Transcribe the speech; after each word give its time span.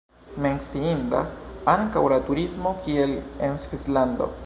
Menciindas 0.45 1.29
ankaŭ 1.75 2.03
la 2.15 2.19
turismo, 2.31 2.75
kiel 2.87 3.15
en 3.49 3.65
Svislando. 3.67 4.35